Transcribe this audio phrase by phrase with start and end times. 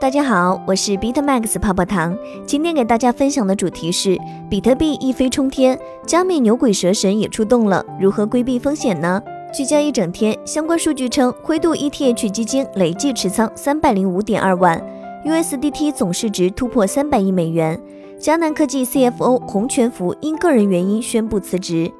[0.00, 2.16] 大家好，我是 BitMax 泡泡糖。
[2.46, 4.16] 今天给大家分享的主题是
[4.48, 9.20] 比特币一飞冲天，加密牛鬼蛇神也出动了，如何规避风险呢？
[9.52, 14.80] 聚焦一整天，相关数据称，灰度 ETH 基金累计持仓三百零五点二万
[15.24, 17.76] ，USDT 总市值突破三百亿美元。
[18.20, 21.90] 迦南科技 CFO 洪全福因个人原因宣布辞职。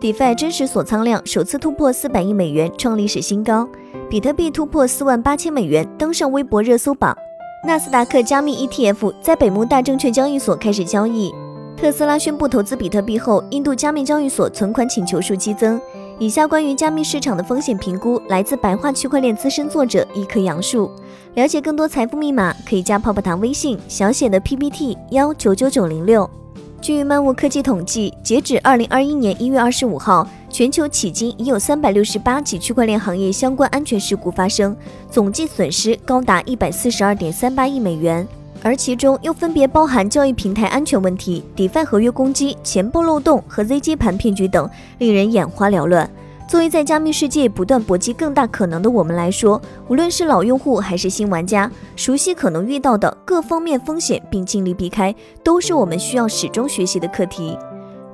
[0.00, 3.68] DeFi 真实锁仓量首次突破四百亿美元，创历史新高。
[4.08, 7.16] 比特币突破四万八千美元，登上微博热搜榜。
[7.64, 11.34] 纳斯达克加密 ETF 在北慕大证券交易所开始交易。
[11.76, 15.80] 特斯拉宣布投资比特币后，印度加密交易所存款请求数激增。
[16.20, 20.90] 以下关于加密市场的风险评估来自白话区块链资深作者一棵杨树。
[21.34, 26.28] 了解更多财富密码，可以加泡泡糖微信小写的 PPT 幺九九九零六。
[26.80, 34.74] 据漫物科技统计，截止二零二一年一月二十五号，全球迄今已有三百六十八起区块链行业相关安全事故发生，
[35.10, 38.26] 总计损失高达一百四十二点三八亿美元，
[38.62, 44.68] 而其中又分别包含交易平台安全问题、DeFi 合约攻击、钱包漏洞和 Z 接盘骗局等，
[44.98, 46.10] 令人眼花缭乱。
[46.48, 57.54] 作为在加密世界不断搏击更大可能的我们来说，无论是老用户还是新玩家，熟悉可能遇到的各方面风险，并尽力避开，都是我们需要始终学习的课题。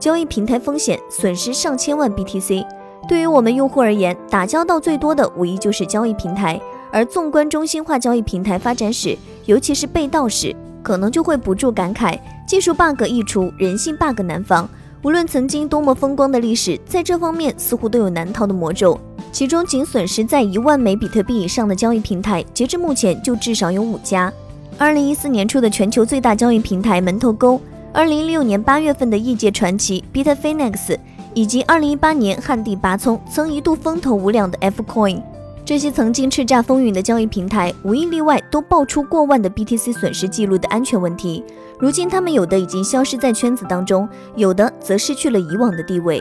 [0.04, 2.62] 交易平台风险损失上千万 BTC，
[3.08, 6.60] 对于我们用户而言，打交道最多的无疑就是交易平台。
[6.92, 9.16] 而纵观中心化交易平台发展史，
[9.46, 14.68] 尤其是被盗史，可能就会不住感慨：技术 bug 易除，人性 bug 难防。
[15.02, 19.00] 无论曾经多么风光的历史，在这方面似乎都有难逃的魔咒。
[19.32, 24.30] 其中，仅损失在一万枚比特币以上的交易平台，截至目前就至少有五家。
[24.76, 27.58] 二零一四年初的全球最大交易平台门头沟，
[27.94, 30.98] 二零一六年八月份的异界传奇 Bitfenix，
[31.32, 35.22] 以及二零一八年旱地拔葱、曾一度风头无两的 Fcoin，
[35.64, 41.44] 这些曾经叱咤风云的交易平台，无一例外都爆出过万的 BTC 损失记录的安全问题。
[41.78, 46.20] 如今，他们有的已经消失在圈子当中，有的则失去了以往的地位。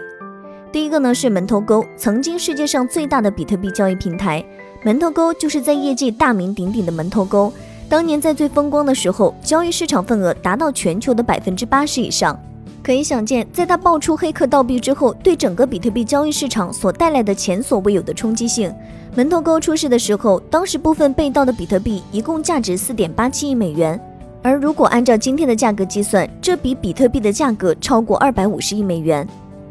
[0.71, 4.45] 第一个呢是门头沟，曾经世界上最大的比特币交易平台。
[4.83, 7.51] 门头沟就是在业界大名鼎鼎的门头沟，
[7.89, 12.37] 当年在最风光的时候，交易市场份额达到全球的百分之八十以上。
[12.81, 18.73] 可以想见，在它爆出黑客盗币之后，对整个比特币交易市场所带来的前所未有的冲击性。
[19.15, 23.97] 门头沟出事的时候，当时部分被盗的比特币一共价值四点八七亿美元。
[24.41, 29.25] 而如果按照今天的价格计算，这比比特币的价格超过二百五十亿美元。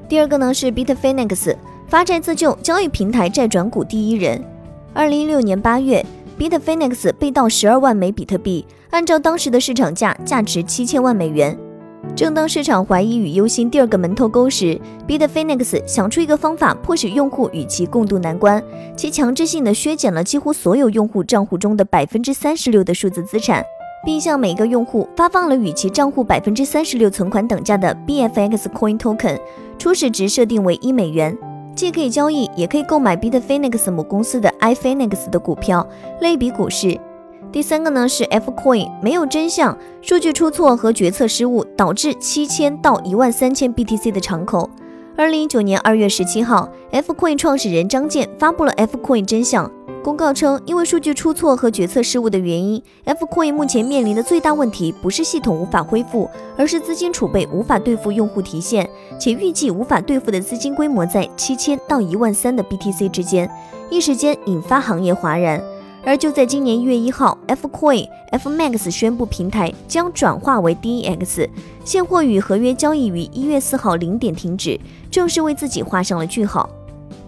[0.09, 1.55] 第二个呢是 Bitfinex
[1.89, 4.43] 发债自救交易平台债转股第一人。
[4.94, 6.03] 二零一六年八月
[6.43, 11.57] ，Bitfinex 被盗十二万枚比特币，按照当时的市场价，价值七千万美元。
[12.17, 14.77] 正当市场怀疑与忧心第二个门头沟时
[15.07, 18.61] ，Bitfinex 想出一个方法，迫使用户与其共度难关，
[18.97, 23.65] 其强制性的削减了几乎所有用户账户中的百分之三十六的数字资产。
[24.05, 29.39] 并向每个用户发放了与其账户百分之三十六存款等价的 BFX Coin Token，
[29.79, 31.39] 初始值设定为一美元，
[31.75, 35.87] 既可以交易，也可以购买 Bitfinex 母公司的 iFinex 的股票，
[36.21, 36.99] 类比股市。
[37.50, 44.71] 第三个呢是 F Coin 没有真相，数据出错和决策失误导致七千到一万三千 BTC 的敞口。
[45.16, 49.71] 二零一九年二月十七号，F Coin 创始人张建发布了 F Coin 真相。
[50.03, 63.49] 公告称，因为数据出错和决策失误的原因，Fcoin 目前面临的最大问题不是系统无法恢复，而是资金储备无法兑付用户提现，且预计无法兑付的资金规模在七千到一万三的 BTC 之间，
[63.91, 65.62] 一时间引发行业哗然。
[66.05, 71.49] 而就在今年一月一号，Fcoin Fmax 宣布平台将转化为 DEX，
[71.85, 74.81] 现货与合约交易于一月四号零点停止，
[75.12, 76.69] 正式为自己画上了句号。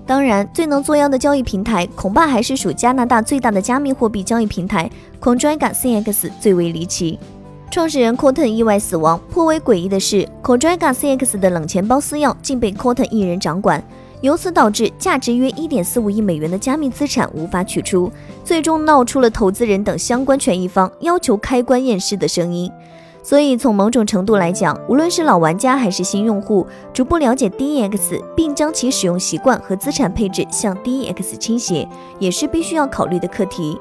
[0.07, 7.19] 当然，最能作妖的交易平台，恐怕还是属加拿大最大的加密货币交易平台 Quadriga CX 最为离奇。
[7.71, 13.83] 创始人 Cotton 意外死亡，颇为诡异的是，Quadriga CX 的冷钱包私钥竟被 Cotton 一人掌管，
[14.21, 18.13] 由此导致价值约1.45亿美元的加密资产无法取出，
[18.45, 22.71] 最终闹出了投资人等相关权益方要求开棺验尸的声音。
[23.25, 31.89] 所以，从某种程度来讲，无论是老玩家还是新用户，逐步了解 DEX，并将其使用习惯和资产配置向 DEX 倾斜，
[32.19, 33.79] 也是必须要考虑的课题。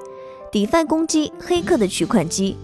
[0.50, 2.56] DeFi 攻击黑客的取款机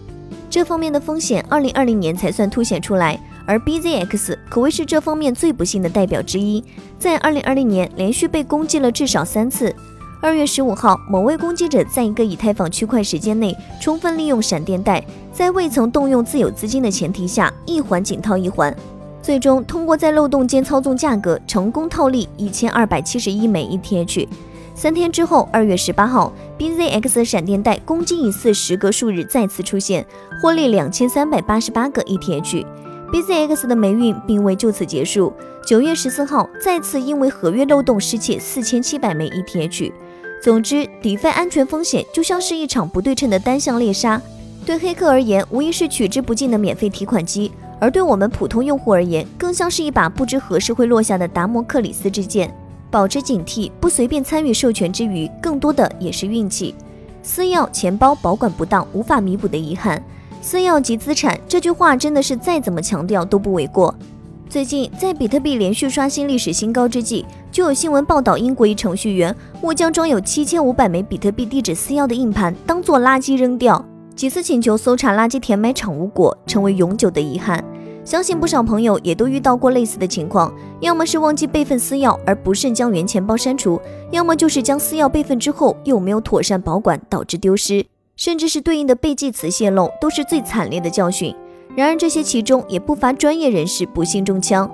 [0.48, 6.64] 这方面的风险，二零二零年才算凸显出来，而 BZX 可谓是这方面最不幸的代表之一，
[6.98, 9.74] 在二零二零年连续被攻击了至少三次。
[10.22, 15.02] 二月十五号，某位攻击者在一个以太坊区块时间内，充分利用闪电贷，
[15.32, 18.74] 在未曾动用自有资金的前提下，一环紧套一环，
[19.22, 24.28] 最终通过在漏洞间操纵价格，成功套利一千二百七十一枚 ETH。
[24.74, 30.04] 三天之后，二月十八号，BZX 闪电贷攻击一次时隔数日再次出现，
[30.42, 32.66] 获利两千三百八十八个 ETH。
[33.10, 35.32] BZX 的霉运并未就此结束，
[35.66, 39.92] 九月十四号再次因为合约漏洞失窃四千七百枚 ETH。
[40.42, 44.20] 总之底费安全风险就像是一场不对称的单向猎杀，
[44.64, 52.54] 对黑客而言无疑是取之不尽的免费提款机，而对我们普通用户而言，更像是一把不知何时会落下的达摩克里斯之剑。
[52.90, 56.74] 保持警惕，不随便参与授权之余，更多的也是运气。
[57.22, 60.02] 私钥钱包保管不当，无法弥补的遗憾。
[60.40, 63.94] 私钥及资产，这句话真的是再怎么强调都不为过。
[64.50, 69.32] 最近，在比特币连续刷新历史新高之际，就有新闻报道，英国一程序员
[69.62, 73.84] 误将装有七千五百枚比特币地址私钥的硬盘当做垃圾扔掉，
[74.16, 77.64] 几次请求搜查垃圾填埋场无果，成为永久的遗憾。
[78.04, 83.80] 相信不少朋友也都遇到过类似的情况，要么是忘记备份私钥而不慎将原钱包删除，
[84.10, 87.86] 要么就是将私钥备份之后又没有妥善保管导致丢失，
[88.16, 91.32] 甚至是对应的备记词泄露，都是最惨烈的教训。
[91.76, 94.70] 然而这些其中也不乏专业人士不幸中枪。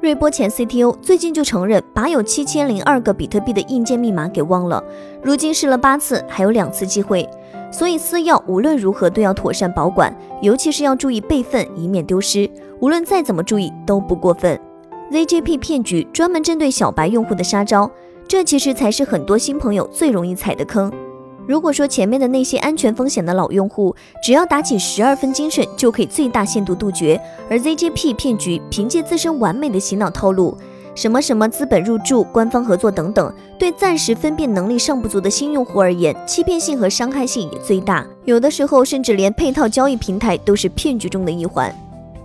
[0.00, 4.82] 瑞波前 CTO 最近就承认把有七千零二个比特币的硬件密码给忘了，
[5.22, 7.28] 如今试了八次，还有两次机会。
[7.72, 12.48] 所以私钥无论如何都要妥善保管，尤其是要注意备份，以免丢失。
[12.80, 14.58] 无论再怎么注意都不过分。
[15.10, 17.90] ZJP 骗局专门针对小白用户的杀招，
[18.28, 20.92] 这其实才是很多新朋友最容易踩的坑。
[21.46, 30.58] 如果说前面的那些安全风险的老用户，只要打起十二分精神就可以最大限度杜绝，而 ZJP 骗局凭借自身完美的洗脑套路，
[30.96, 38.04] 什么什么资本入驻、官方合作等等，对暂时分辨能力尚不足的新用户而言，欺骗性和伤害性也最大。
[38.24, 41.72] 有的时候甚至连配套交易平台都是骗局中的一环。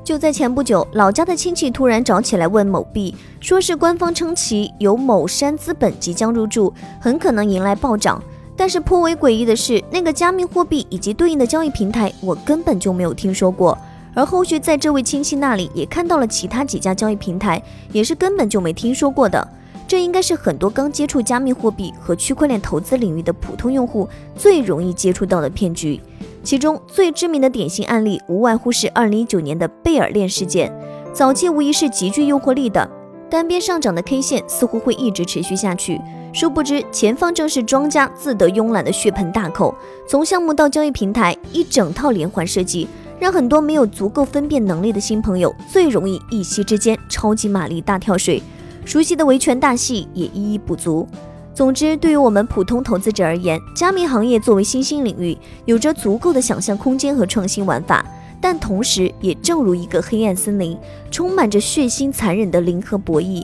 [0.03, 8.21] 就在前不久，老家的亲戚突然找起来问某币，说是官方称其有某山资本即将入驻，很可能迎来暴涨。
[8.56, 13.77] 但是颇为诡异的是，那个加密货币以及对应的交易平台，我根本就没有听说过。
[14.13, 17.62] 而后续在这位亲戚那里也看到了其他几家交易平台，
[17.92, 19.48] 也是根本就没听说过的。
[19.88, 26.00] 这应该是很多刚接触加密货币和区块链投资领域的普通用户最容易接触到的骗局。
[26.44, 30.71] 其中最知名的典型案例，无外乎是2019年的贝尔链事件。
[31.13, 32.89] 早期无疑是极具诱惑力的，
[33.30, 36.00] 单边上涨的 K 线似乎会一直持续下去。
[36.33, 39.75] 殊不知，前方正是庄家自得慵懒的血盆大口。
[40.07, 42.87] 从项目到交易平台，一整套连环设计，
[43.19, 48.41] 让很多没有足够分辨能力的新朋友最容易一夕之间超级玛丽大跳水。
[48.85, 51.05] 熟悉的维权大戏也一一补足。
[51.53, 58.05] 总之，对于我们普通投资者而言，加密行业作为新兴领域，有着足够的想象空间和创新玩法，
[58.39, 60.77] 但同时也正如一个黑暗森林，
[61.11, 63.43] 充满着血腥残忍的零和博弈。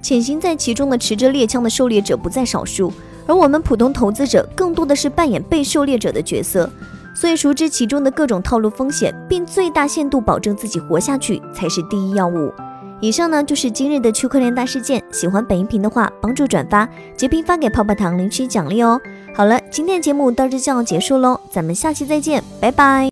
[0.00, 2.92] 潜行在其中的持着猎枪的狩猎者不在少数，
[3.26, 6.70] 而我们普通投资者更多的是扮演被狩猎者的角色。
[7.14, 12.52] 所以，熟知其中的各种套路风险，并最大限度保证自己活下去，才是第一要务。
[13.00, 15.02] 以上呢就是今日的区块链大事件。
[15.12, 19.00] 喜欢本音频的话，帮助转发、截屏发给泡泡糖领取奖励哦。
[19.34, 23.06] 好了，今天的节目到这就要结束喽，咱们下期再见，拜拜。